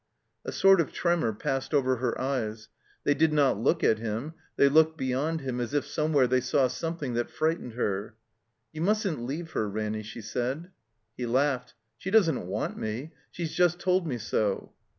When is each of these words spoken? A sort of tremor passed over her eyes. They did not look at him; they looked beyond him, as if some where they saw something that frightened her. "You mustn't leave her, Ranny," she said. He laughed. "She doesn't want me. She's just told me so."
A 0.43 0.51
sort 0.51 0.81
of 0.81 0.91
tremor 0.91 1.31
passed 1.31 1.75
over 1.75 1.97
her 1.97 2.19
eyes. 2.19 2.69
They 3.03 3.13
did 3.13 3.31
not 3.31 3.59
look 3.59 3.83
at 3.83 3.99
him; 3.99 4.33
they 4.55 4.67
looked 4.67 4.97
beyond 4.97 5.41
him, 5.41 5.59
as 5.61 5.75
if 5.75 5.85
some 5.85 6.11
where 6.11 6.25
they 6.25 6.41
saw 6.41 6.67
something 6.69 7.13
that 7.13 7.29
frightened 7.29 7.73
her. 7.73 8.15
"You 8.73 8.81
mustn't 8.81 9.23
leave 9.23 9.51
her, 9.51 9.69
Ranny," 9.69 10.01
she 10.01 10.21
said. 10.21 10.71
He 11.15 11.27
laughed. 11.27 11.75
"She 11.99 12.09
doesn't 12.09 12.47
want 12.47 12.79
me. 12.79 13.11
She's 13.29 13.53
just 13.53 13.77
told 13.79 14.07
me 14.07 14.17
so." 14.17 14.73